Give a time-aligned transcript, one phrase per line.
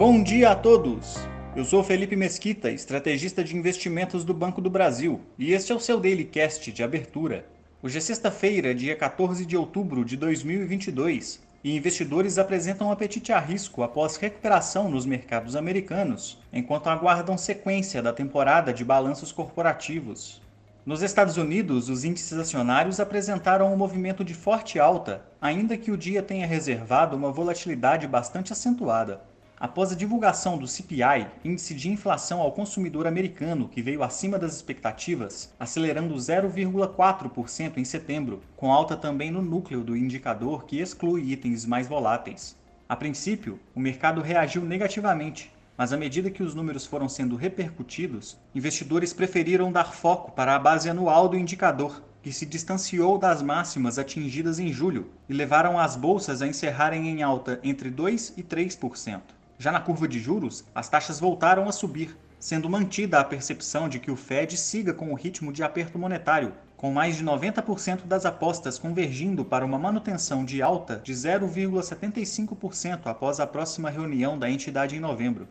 [0.00, 1.18] Bom dia a todos!
[1.54, 5.78] Eu sou Felipe Mesquita, estrategista de investimentos do Banco do Brasil, e este é o
[5.78, 7.44] seu Daily Cast de abertura.
[7.82, 13.82] Hoje é sexta-feira, dia 14 de outubro de 2022, e investidores apresentam apetite a risco
[13.82, 20.40] após recuperação nos mercados americanos, enquanto aguardam sequência da temporada de balanços corporativos.
[20.86, 25.96] Nos Estados Unidos, os índices acionários apresentaram um movimento de forte alta, ainda que o
[25.98, 29.28] dia tenha reservado uma volatilidade bastante acentuada.
[29.62, 34.54] Após a divulgação do CPI, índice de inflação ao consumidor americano, que veio acima das
[34.56, 41.66] expectativas, acelerando 0,4% em setembro, com alta também no núcleo do indicador que exclui itens
[41.66, 42.56] mais voláteis.
[42.88, 48.38] A princípio, o mercado reagiu negativamente, mas à medida que os números foram sendo repercutidos,
[48.54, 53.98] investidores preferiram dar foco para a base anual do indicador, que se distanciou das máximas
[53.98, 59.20] atingidas em julho e levaram as bolsas a encerrarem em alta entre 2 e 3%.
[59.60, 64.00] Já na curva de juros, as taxas voltaram a subir, sendo mantida a percepção de
[64.00, 68.24] que o Fed siga com o ritmo de aperto monetário, com mais de 90% das
[68.24, 74.96] apostas convergindo para uma manutenção de alta de 0,75% após a próxima reunião da entidade
[74.96, 75.46] em novembro.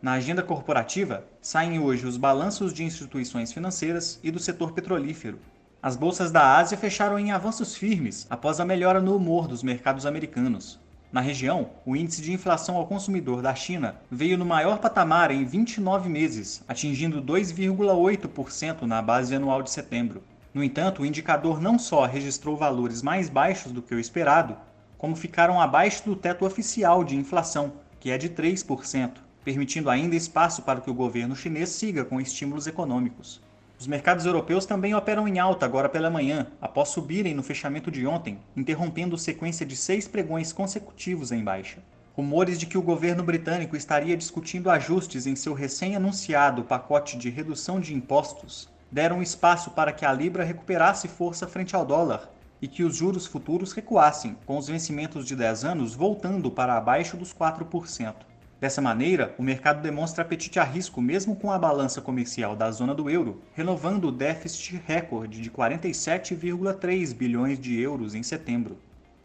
[0.00, 5.38] Na agenda corporativa, saem hoje os balanços de instituições financeiras e do setor petrolífero.
[5.82, 10.06] As bolsas da Ásia fecharam em avanços firmes após a melhora no humor dos mercados
[10.06, 10.80] americanos.
[11.12, 15.44] Na região, o índice de inflação ao consumidor da China veio no maior patamar em
[15.44, 20.22] 29 meses, atingindo 2,8% na base anual de setembro.
[20.54, 24.56] No entanto, o indicador não só registrou valores mais baixos do que o esperado,
[24.96, 29.14] como ficaram abaixo do teto oficial de inflação, que é de 3%,
[29.44, 33.40] permitindo ainda espaço para que o governo chinês siga com estímulos econômicos.
[33.80, 38.06] Os mercados europeus também operam em alta agora pela manhã, após subirem no fechamento de
[38.06, 41.78] ontem, interrompendo sequência de seis pregões consecutivos em baixa.
[42.14, 47.80] Rumores de que o governo britânico estaria discutindo ajustes em seu recém-anunciado pacote de redução
[47.80, 52.30] de impostos deram espaço para que a libra recuperasse força frente ao dólar
[52.60, 57.16] e que os juros futuros recuassem, com os vencimentos de 10 anos voltando para abaixo
[57.16, 58.29] dos 4%.
[58.60, 62.94] Dessa maneira, o mercado demonstra apetite a risco mesmo com a balança comercial da zona
[62.94, 68.76] do euro, renovando o déficit recorde de 47,3 bilhões de euros em setembro.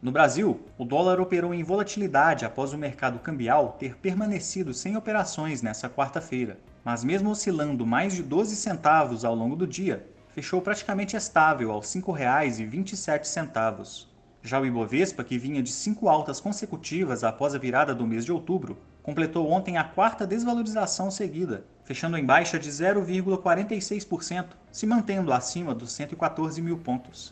[0.01, 5.61] No Brasil, o dólar operou em volatilidade após o mercado cambial ter permanecido sem operações
[5.61, 11.17] nesta quarta-feira, mas mesmo oscilando mais de 12 centavos ao longo do dia, fechou praticamente
[11.17, 14.05] estável aos R$ 5,27.
[14.41, 18.31] Já o Ibovespa, que vinha de cinco altas consecutivas após a virada do mês de
[18.31, 25.75] outubro, completou ontem a quarta desvalorização seguida, fechando em baixa de 0,46%, se mantendo acima
[25.75, 27.31] dos 114 mil pontos.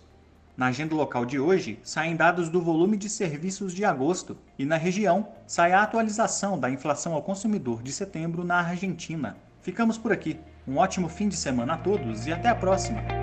[0.56, 4.78] Na agenda local de hoje, saem dados do volume de serviços de agosto e na
[4.78, 9.35] região sai a atualização da inflação ao consumidor de setembro na Argentina.
[9.59, 10.40] Ficamos por aqui.
[10.67, 13.22] Um ótimo fim de semana a todos e até a próxima!